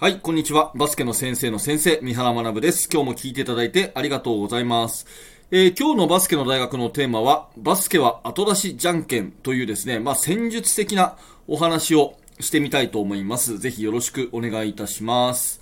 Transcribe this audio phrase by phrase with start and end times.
[0.00, 0.70] はい、こんにちは。
[0.76, 2.88] バスケの先生の先生、三原学です。
[2.88, 5.08] 今日も聞いていただいてありがとうございます。
[5.50, 11.16] えー、今日のバスケの大学のテーマは、バスケは後出しじゃんけんというですね、まあ、戦術的な
[11.48, 13.58] お話をしてみたいと思います。
[13.58, 15.60] ぜひよろしくお願いいたします。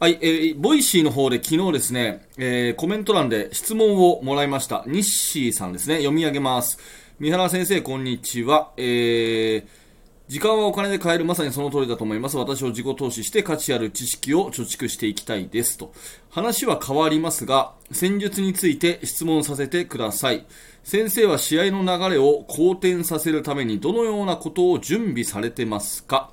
[0.00, 4.82] はい、えー、 Voicy の方で昨日ですね、えー、コメント欄で質問をもらいました。
[4.88, 6.80] ニッシーさんですね、読み上げます。
[7.20, 8.72] 三原先生、こんにちは。
[8.76, 9.77] えー
[10.28, 12.36] 時間はお金で買える、まさにその通りだと思います。
[12.36, 15.94] 私を自己投資して価値ある知識を貯蓄していきたいですと。
[16.28, 20.44] 話は変わりますが、戦術について質問させてください。
[20.84, 26.30] 先生は試合の流れを好転させるためにどのようなことを準備されてますか、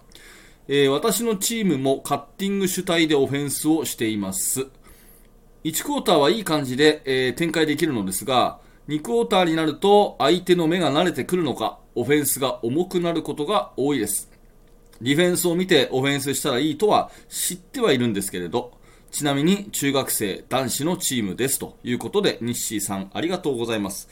[0.68, 4.68] えー、私のチームもカッティング主体でオフェンスをしています。
[5.64, 8.60] 1クォーターはいい感じで、えー、展開できるのですが、
[8.90, 14.30] 2クォーターになると相手の目が慣れてくるのか、オフェンスが重くなることが多いです。
[15.02, 18.74] ディフェンスを見てオフェンスしたらいいとは知ってはいるんですけれど、
[19.12, 24.10] ちなみに中学生男子のチームですということで、西さんありがとうございます。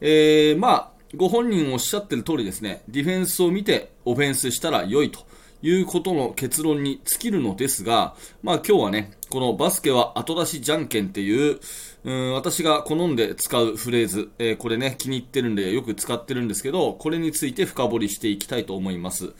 [0.00, 5.26] えー、まあ、ご本人おっしゃってる通りですね、ディフェンスを見てオフェンスしたら良いと
[5.62, 11.58] いうことの結論に尽きるのですが、まあ今日はね、このバスケは後出しじゃんけんっていう、
[12.04, 19.34] うん私が好んで使うフレーズ、えー、これね、気に入ってるんでよく使ってるんですけど、これについて深掘りしていきたいと思います。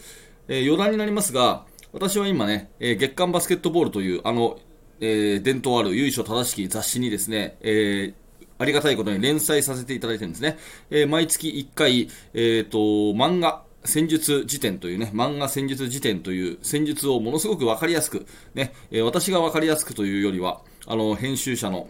[0.49, 4.59] えー、余談になりますが、私は今ね、えー、月刊バスケットボールという、あの、
[5.01, 8.15] えー、伝統ある由緒正しき雑誌にですね、えー、
[8.59, 10.59] ありがたいことに連載させていただいてるんですね。
[10.91, 21.89] えー、毎月1回、えっ、ー、と、漫画、戦術辞典というね、漫画戦術辞典という戦術をものすごくわかりやすく、ね、え、私がわかりやすくというよりは、あの、編集者の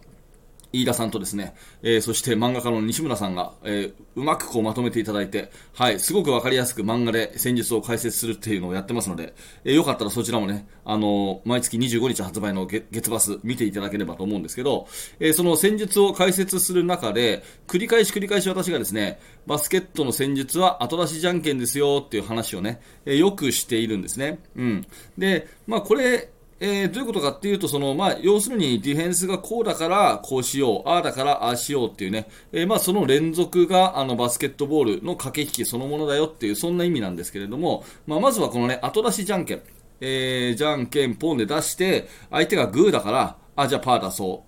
[0.72, 14.88] 飯田さんとですね、えー、そして漫画家の西村さんが、えー、うまくこうまとめていただいて、はい、すごくわかりやすく漫画で戦術を解説するっていうのをやってますので、えー、よかったらそちらもね、あの毎月25日発売の月バス見ていただければと思うんですけど、
[15.20, 24.40] えその戦術を解説する中で、繰り返し繰り返し私がですね、バスケットの戦術は後出しじゃんけんですよっていう話をね、えよくしているんですね。
[24.56, 24.86] うん。
[25.16, 26.30] で、まあこれ、
[26.60, 39.62] えー、どういうことかっていうと、その、まあ、要するにディフェンスがこうだからこうしよう、ああだからああしようっていうね、えー、まあ、その連続が、あの、バスケットボールの駆け引きそのものだよっていう、そんな意味なんですけれども、まあ、まずはこのね、後出しじゃんけん。
[40.00, 44.47] えー、じゃんけんポンで出して、相手がグーだから、あ、じゃあパー出そう。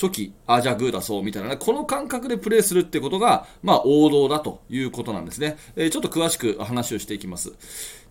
[0.00, 5.58] チョキ、あ、じゃあグー出そうみたいなね、この感覚でプレーするってことが、まあ王道だということなんですね。
[5.76, 7.52] えー、ちょっと詳しく話をしていきます。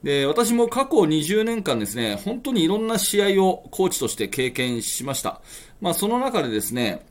[0.03, 5.41] で、私も過去20年間ですね、本当にいろんな試合をコーチとして経験しました。
[5.81, 7.07] まあその中でですね、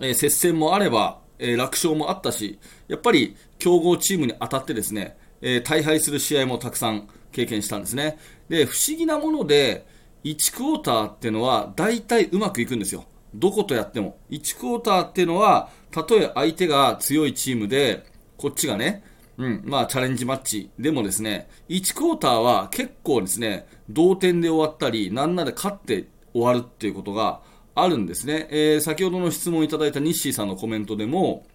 [0.00, 8.18] えー、接戦もあれば、えー、楽勝もあったし、やっぱり強豪チームに当たってですね、えー、大敗する試合もたくさん経験したんですね。
[8.48, 9.86] で、不思議なもので、
[10.24, 13.04] 1クォーターっていうのは大体うまくいくんですよ。
[13.34, 14.18] どことやっても。
[14.30, 18.04] 1クォーターっていうのは、たとえ相手が強いチームで、
[18.36, 19.04] こっちがね、
[19.36, 27.40] うん、まあチャレンジマッチでもですね、1クォーターは結構ですね、同点で終わったり、なんなら勝って終わるっていうことが
[27.74, 28.48] あるんですね。
[28.50, 31.46] えー、先ほどの質問いただいたニッシーさんのコメントでも、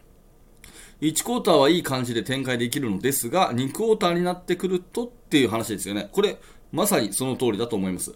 [1.02, 6.10] 1クォーターはいい感じで展開できるのですが、2クォーターになってくるとっていう話ですよね。
[6.12, 6.38] これ、
[6.72, 8.16] まさにその通りだと思います。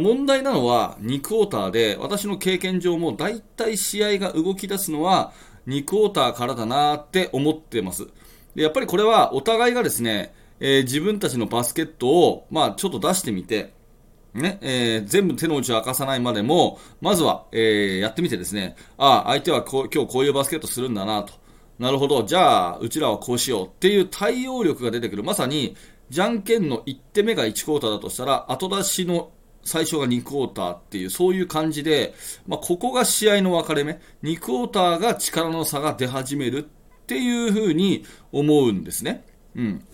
[0.00, 5.32] 問題なのは2クォーターで、私の経験上も大体試合が動き出すのは
[5.66, 8.08] 2クォーターからだなって思ってます。
[8.54, 13.72] やっぱりこれはお互いがですね、えー、自分たちのバスケットを、まあ、ちょっと出してみて、
[14.34, 21.32] ね、えー、全部手の内を明かさないまでも、まずは、えー、やってみてですね、ああ、相手はこ今日こういうバスケットするんだなと。
[21.78, 25.22] なるほど、じゃあ、うちらはこうしようっていう対応力が出てくる。
[25.22, 25.76] まさに、
[26.10, 29.30] じゃんけんの1手目が1クォーターだとしたら、後出しの
[29.64, 32.14] 最初が2クォーターっていう、そういう感じで、
[32.46, 34.00] まあ、ここが試合の分かれ目。
[34.22, 39.24] 2クォーターが力の差が出始めるっていうふうに思うんですね。
[39.56, 39.84] うん。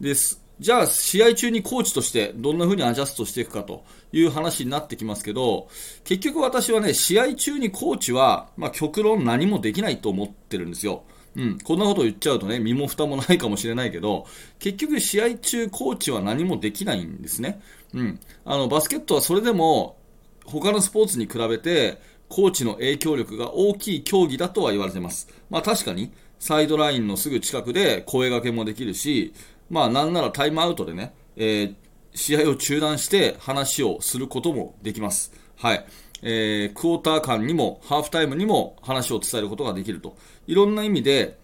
[0.00, 0.42] です。
[0.58, 5.68] じゃあ、試合中にコーチとしてどんな風にアジャストしていくかという話になってきますけど、
[6.04, 11.04] 結局私はね、試合中にコーチは、まあ、極論何もできないと思ってるんですよ。
[11.36, 14.26] うん、こんなこと言っちゃうとね、身も蓋もないかもしれないけど、
[14.58, 17.60] 結局試合中コーチは何もできないんですね。
[17.92, 18.20] うん。
[18.44, 19.98] あの、バスケットはそれでも、
[20.46, 25.28] 他のスポーツに比べて、コーチの影響力が大きい競技だとは言われてます。
[25.50, 29.34] まあ確かに、サイドラインのすぐ近くで声掛けもできるし、
[29.68, 31.74] まあなんならタイムアウトでね、えー、
[32.14, 35.32] 試合を中断して話をすることもできます。
[35.56, 35.86] はい。
[36.22, 40.16] えー、クォーター間にも、ハーフタイムにも話を伝えることができると。
[40.46, 41.38] いろんな意味で、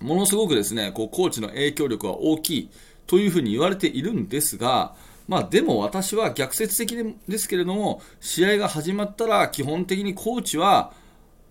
[0.00, 2.68] ものすごくですね、こう、コーチの影響力は大きい
[3.06, 4.94] というふうに言われているんですが、
[5.28, 6.96] まあでも私は逆説的
[7.28, 10.92] ですけれども、試合が始まったら基本的にコーチは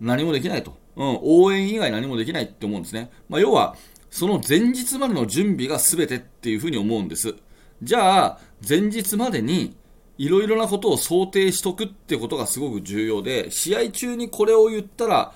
[0.00, 0.76] 何もできないと。
[0.96, 3.10] うん、応援以外何もできないって思うんですね。
[3.28, 3.76] まあ要は、
[4.10, 7.34] その前日までの準備が全てっていうふうに思うんです。
[7.82, 9.76] じゃあ、前日までに
[10.18, 15.32] いろいろなことを想定しとくってことがすごく重要で、試合中にこれを言ったら、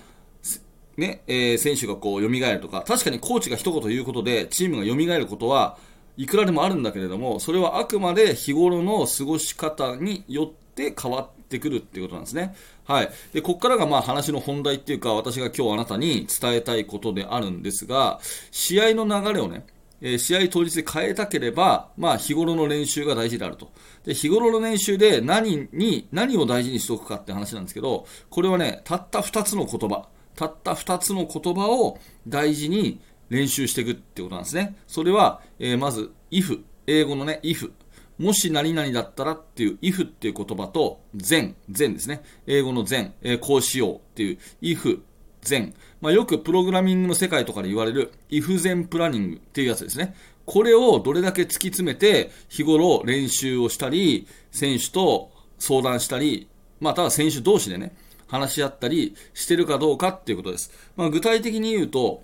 [0.97, 5.79] ね、えー、選手がこう蘇るとか、確かにコーチが一言言うことでチームが蘇ることは
[6.17, 12.55] いくらでもあるんだけれども、それはあくまで日頃の過ごし方によって変わってくるってことなんですね。
[12.85, 13.11] はい。
[13.33, 19.65] で、ここからがまあ話の本題っていうか、私が今日あなたに伝えたいことであるんですが、試合の流れをね、
[20.01, 23.73] えー、試合当日で変えたければ、まあ日頃の練習が大事であると。
[24.05, 30.09] で、日頃の練習で何に、何を大事にしておくかって話なんですけど、これはね、たった2つの言葉。
[30.37, 34.77] たった2つの言葉を大事に練習していくってことなんですね。
[34.87, 37.71] それは、えー、まず、if、英語のね、if。
[38.19, 42.23] もし何々だったらっていう if っていう言葉と then、then ですね。
[42.47, 45.01] 英語の then、えー、こうしようっていう if、
[45.43, 45.75] then。
[46.01, 50.15] まあ、よくプログラミングの世界とかで言われる if 前プランニングっていうやつですね。
[50.47, 56.49] これをどれだけ突き詰めて日頃練習をしたり、選手と相談したり、
[56.81, 57.95] または選手同士でね、
[58.27, 60.73] 話し合ったりしてるかどうかっていうことです。
[60.97, 62.23] まあ、具体的に言うと、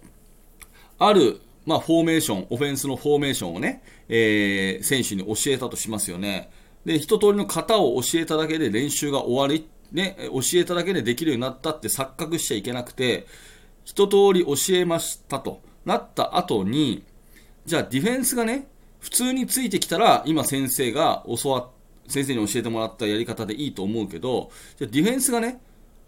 [0.98, 6.50] ある、まあ、フォーメーション、オフェンスのフォーメーションをね、えー、選手に教えたとしますよね。
[6.84, 13.26] で、一通りの型を教えただけで練習が終わり、ね、教えただけでできるようになったって錯覚しちゃいけなくて、
[13.84, 15.60] 一通り教えましたと。
[15.84, 17.04] なった後に、
[17.64, 18.66] じゃあディフェンスがね、
[18.98, 21.70] 普通についてきたら、今先生が教わ
[22.08, 25.60] 先生に教えてもらったやり方でいいと思うけど、じゃディフェンスがね、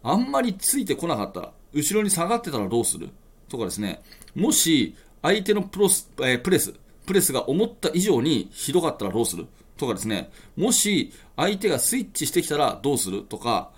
[0.02, 3.10] あんまりついてこなかったら、後ろに下がってたらどうする？
[3.48, 4.02] とかですね、
[4.34, 6.74] もし相手のプロス、えー、プレス、
[7.06, 9.46] プレスが思った以上にひどかったらどうする？
[9.76, 13.22] とかですね、もし相手がスイッチしてきたらどうする？
[13.22, 13.70] とか、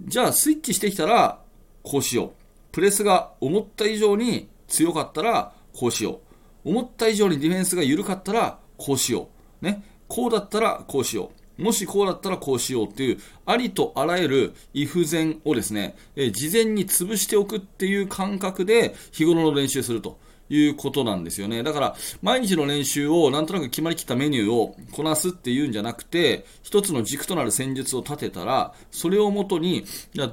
[0.00, 1.40] じゃあスイッチしてきたら
[1.82, 2.30] こうしよう。
[2.70, 6.20] プレスが思った以上に強かったらこうしよ
[6.64, 6.70] う。
[6.70, 9.28] 思った以上にディフェンスが緩かったらこうしよ
[9.60, 9.64] う。
[9.64, 9.82] ね。
[10.06, 11.62] こうだったらこうしよう。
[11.62, 20.20] もしこうだったらこうしようっていう、ありとあらゆるイフ前をですね、え事前に潰しておくっていう感覚で日頃の練習すると。
[20.50, 21.62] いうことなんですよね。
[21.62, 29.84] だから、毎日の練習をなんとなく決まりきったメニューをこなすっていうんじゃなくて、一つの軸となる戦術を立てたら、それをもとに、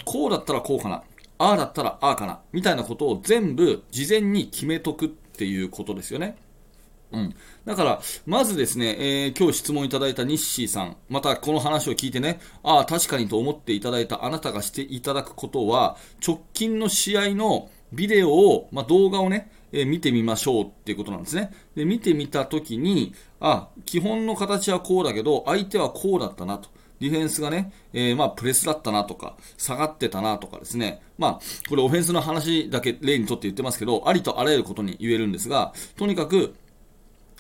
[0.06, 1.04] こうだったらこうかな。
[1.38, 2.40] ああだったらああかな。
[2.54, 6.38] みたいなことを全部事前に決めとくっていうことですよね。
[7.12, 7.36] うん。
[7.66, 21.52] だから、まずですね、えー、今日質問いただいたニッシーさん、またこの話を聞いてね、ああ、確かにと思っていただいたあなたがしていただくことは、直近の試合のビデオを、まあ、動画をね、え、見てみましょうっていうことなんですね。
[21.76, 26.70] で、見てみたときに、あ、基本の形はこうだけど、相手はこうだったなと。
[27.02, 31.02] ディフェンスがね、えー、まあ、プレスだったなとか、下がってたなとかですね。
[31.18, 36.56] まあ、これオフェンスの話だけ例にとって言ってますけど、ありとあらゆることに言えるんですが、とにかく、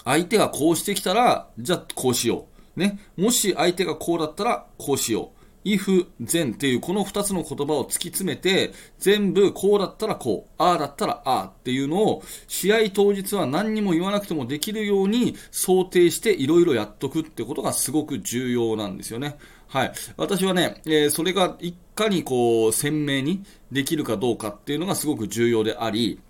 [0.03, 2.79] 相手がこうしてきたら、じゃあこうしよう。
[2.79, 2.99] ね。
[3.15, 5.34] もし相手がこうだったら、こうしよう。
[5.65, 19.37] If, 全っていうこの2つの言葉を突き詰めて、全部こうだったらこう、ああだったらああっていうのを、試合当日は何にも言わなくてもできるように想定していろいろやっとくってことがすごく重要なんですよね。
[19.67, 19.91] はい。
[20.17, 26.21] 私はね、えー、それがいかにこう、鮮明にできるかどうかっていうのがすごく重要であり、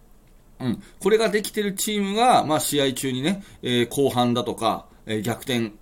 [0.59, 5.73] うん、これができてるチームが、まあ、試合中にね、えー、後半だとか、えー、逆転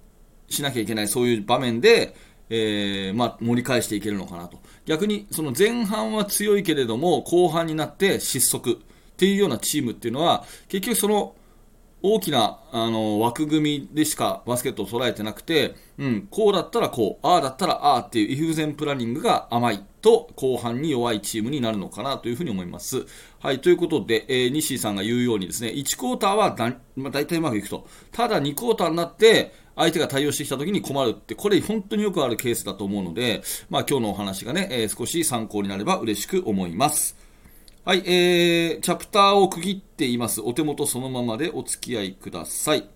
[0.49, 2.15] しなきゃいけない、そういう場面で、
[2.49, 4.59] えー、まあ、盛り返していけるのかなと。
[4.85, 8.75] 逆に、その前半は強いけれども、後半になって失速っ
[9.17, 11.35] ていうようなチームっていうのは、結局その、
[12.05, 23.05] 大きなあの枠組みでしかバスケットを捉えてなくて、うん、こうだったらこう、ああだったらああっていうイフゼンプランニングが甘いと後半に弱いチームになるのかなというふうに思います。
[23.39, 27.87] はい、ということで、えー、西井さんが言うようにですね、1クォーターはだ、まあ、大体うまくいくと。
[28.11, 37.17] ただ2クォーターになって、相手が対応してきた時に困るって、これ本当によくあるケースだと思うので、まあ今日のお話がね、えー、少し参考になれば嬉しく思います。
[37.85, 40.41] はい、えー、チャプターを区切っています。
[40.41, 42.87] お手元そのままでお付き合いください。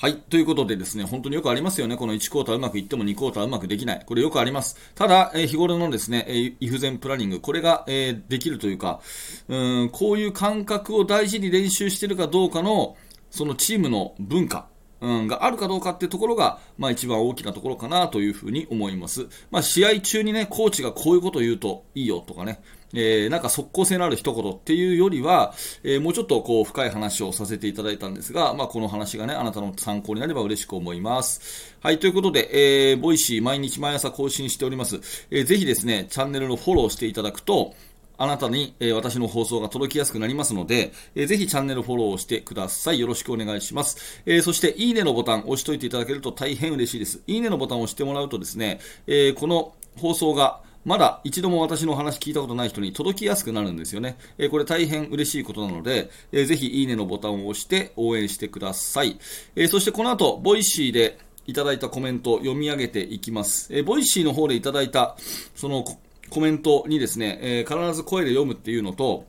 [0.00, 0.16] はい。
[0.16, 1.96] ということでですね、本当によくありますよね。
[1.96, 4.02] この1クォーターうまくいっても2クォーターうまくできない。
[4.06, 4.78] これよくあります。
[4.94, 9.00] ただ、えー、日頃のですね、えー、イフゼンプランニング、これが、えー、できるというか、
[9.48, 12.96] うん、こういう感覚を大事に練習してるかどうかの、
[13.30, 14.68] そのチームの文化、
[15.00, 19.28] うん、があるかどうかっていうところが、まあ一番大きなところかなというふうに思います。
[19.50, 22.60] まあ試合中にね、コーチがこういうこと言うといいよとかね、
[22.94, 31.76] えー、なんか即効性のある一言っていうよりは、えー、もうちょっとこう深い話をさせていただいたんですが、まあこの話がね、あなたの参考になれば嬉しく思います。
[31.80, 35.00] はい、ということで、えー、 Voicy 毎日毎朝更新しております。
[35.30, 37.74] えー、ぜひですね、チャンネルのフォローしていただくと、
[38.18, 42.98] あなたに、えー、私の放送が届きやすくなりますので、えー、ぜひチャンネルフォローをしてください。
[42.98, 44.22] よろしくお願いします。
[44.26, 47.22] えー、そして、いいねのボタン押しといていただけると大変嬉しいです。
[47.26, 54.16] いいねのボタンを押してもらうとですね、えこの放送がまだ一度も私の話聞いたことない人に届きやすくなるんですよね。
[54.36, 59.18] えこれ大変嬉しいことなので、えー、ぜひいいねのボタンを押して応援してください。
[59.54, 63.68] えそしてこの後、 Voicy でいただいたコメントを読み上げていきます。
[63.70, 65.16] え Voicy の方でいただいた、
[65.54, 65.84] その
[66.30, 69.26] コメントにですね、えー、必ず声で読むっていうのと、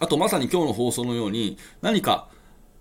[0.00, 2.28] あとまさに今日の放送のように、何か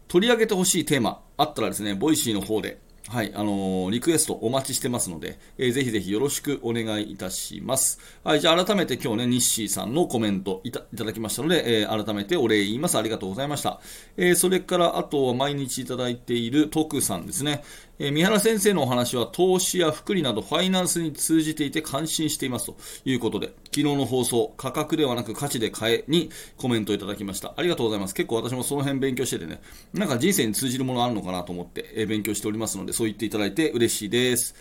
[0.08, 8.00] 取り上げてほしいテーマあったらですね、 Voicy の方で、はい、あのー、リクエストお待ちしてますので、えー、ぜひぜひよろしくお願いいたします。
[8.26, 12.98] はい、じゃあ改めて今日ね、ニッシーさんのコメントいただきましたので、えー、改めてお礼言います。
[12.98, 13.80] ありがとうございました。
[14.18, 17.64] えー、それから、あとは毎日いただいている徳さんですね。
[18.00, 27.54] えー、三原先生のお話は投資や福利などファイナンスに通じていて感心していますということで、昨日の放送、価格ではなく価値で買えにコメントいただきました。
[27.58, 28.14] ありがとうございます。
[28.14, 29.62] 結構私もその辺勉強しててね、
[29.94, 34.56] なんか人生に通じるものあるのかなと思って、えー、勉強しておりますので、そう言っていただいて嬉しいです。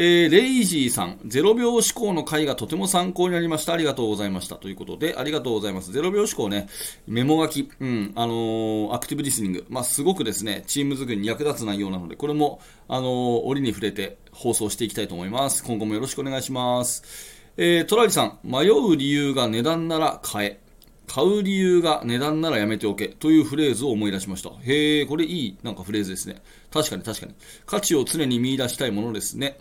[0.00, 3.72] えー、レイジーさん、0秒思考の回がとても参考になりました。
[3.72, 4.54] ありがとうございました。
[4.54, 5.90] ということで、ありがとうございます。
[5.90, 6.68] 0秒思考ね、
[7.08, 15.64] メモ書き、うん、あのー、アクティブリスニング、まあ、すごくですね、チーム作りに役立つ内容なので、これも、あのー、折に触れて放送していきたいと思います。
[15.64, 17.02] 今後もよろしくお願いします。
[17.56, 20.60] えー、トラリさん、迷う理由が値段なら買え。
[21.08, 24.50] 買う理由が値段ならやめておけというフレーズを思い出しました。
[24.62, 26.40] へえ、これいいなんかフレーズですね。
[26.70, 27.34] 確かに確かに。
[27.66, 29.58] 価値を常に見出したいものですね。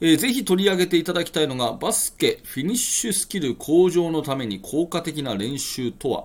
[0.00, 6.24] えー、ぜひ取り上げていただきたいのが、バスケフィニッシュスキル向上のために効果的な練習とは？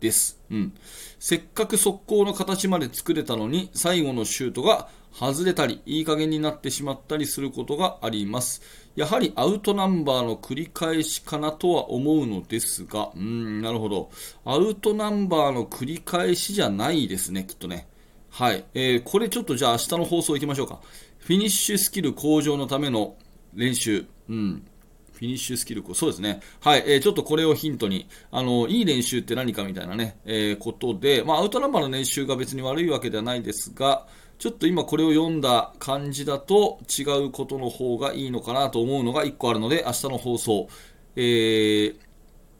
[0.00, 0.40] です。
[0.50, 0.74] うん。
[1.20, 8.62] せっかく速攻の形まで作れたのに、最後のシュートが外れたり、いい加減になってしまったりすることがあります。
[8.96, 14.10] やはりアウトナンバーの繰り返しかなとは思うのですが、うん、なるほど。
[14.44, 17.86] アウトナンバーの繰り返しじゃないですね、きっとね。
[18.28, 18.64] はい。
[18.74, 20.80] えー、これちょっとじゃあ明日の放送行きましょうか。
[21.22, 23.14] フィニッシュスキル向上のための
[23.54, 24.06] 練習。
[24.28, 24.64] うん。
[25.12, 26.40] フィニッシュスキル、そうですね。
[26.60, 40.66] はい、えー、ちょっとこれをヒントに、あの、いい練習って何かみたいなね、えー、ことで、まあ、アウトナンバーの練習が別に悪いわけではないですが、ちょっと今これを読んだ感じだと違うことの方がいいのかなと思うのが1個あるので、明日の放送、
[41.14, 41.96] えー、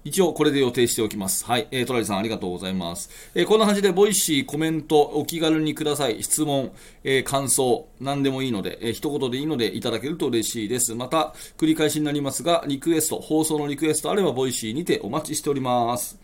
[0.04, 1.44] 一応これで予定しておきます。
[1.44, 1.68] はい。
[1.71, 3.09] えー、トラリさんありがとうございます。
[3.35, 6.23] えー、こんな感じで、 Voicy、コメント、お気軽にください。
[6.23, 6.73] 質問、
[7.04, 10.94] えー、感想、何でもいいので、えー、一言でいいのでいただけると嬉しいです。
[10.97, 16.18] また、繰り返しになりますが、リクエスト、放送のリクエストあれば、 Voicy にてお待ちしております。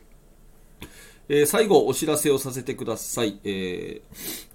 [1.28, 3.38] えー、最後、お知らせをさせてください。
[3.44, 4.46] えー、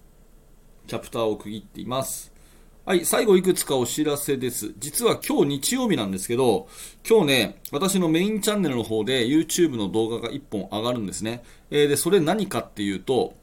[0.87, 2.32] チャプターを区切っています。
[2.85, 4.73] はい、最後いくつかお知らせです。
[4.77, 6.67] 実は今日日曜日なんですけど、
[7.09, 11.43] 今日ね、私のメインチャンネルの方で YouTube の動画が1本上がるんですね。
[11.71, 13.35] えー、で、それ何かっていうと、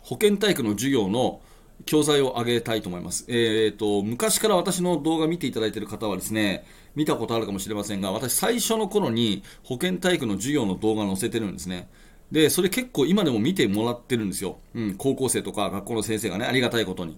[0.00, 1.40] 保健体育の授業の
[1.86, 3.24] 教材を上げたいと思います。
[3.28, 6.66] えっ、ー、と、昔から私の動画見ていただいている方はですね、
[6.96, 11.88] 見たことあるかもしれませんが、私最初の頃に保健体育の授業の動画載せてるんですね。
[12.32, 14.58] で、それ結構今でも見てもらってるんですよ。
[14.74, 17.16] うん、高校生とか学校の先生がね、ありがたいことに。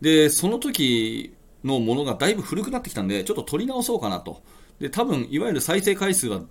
[0.00, 4.42] で、その時のものがだいぶ古くなってきたんで、ちょっと取り直そうかなと。
[4.80, 6.42] で、多分、いわゆる再生回数は、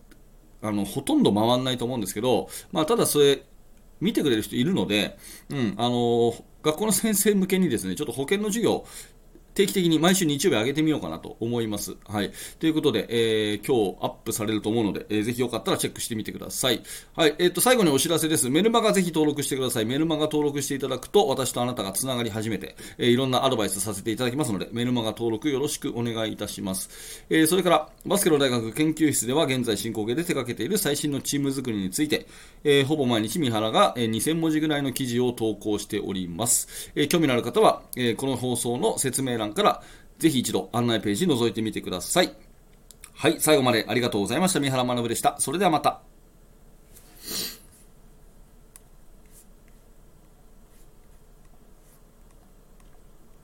[0.61, 3.43] あの、ほとんど回らないと思うんですけど、まあ、ただそれ、
[3.99, 5.17] 見てくれる人いるので、
[5.49, 8.85] うん、あの、学校の先生向けにですね、ちょっと保険の授業、
[9.57, 11.95] 定期的に毎週日曜日上げてみようかなと思います。
[12.05, 12.31] はい。
[12.59, 16.83] ということで、えー、今日アップされると思うので、えー、ぜひよかったらチェックしてみてください。
[17.15, 17.33] はい。
[17.39, 18.51] えっ、と、最後にお知らせです。
[18.51, 19.85] メルマガぜひ登録してください。
[19.85, 27.25] メルマガ登録していただくと、私とあなたがつながり始めて、えー、いろんなアドバイスさせていただきますので、メルマガ登録よろしくお願いいたします。
[27.31, 32.27] えー、それから、バスケの大学研究室では現在進行形で手掛けている最新のチーム作りについて、
[32.63, 36.91] えー、ほぼ毎日三原が、え、2000文字ぐらいの記事を投稿しております。
[36.93, 39.81] えー、興味のある方は、えー、この放送の説明欄欄から、
[40.19, 42.35] ぜひ一度案内ページ覗いてみてください。
[43.13, 44.59] はい、最後までありがとうございました。
[44.59, 45.35] 三原学でした。
[45.39, 46.01] それではまた。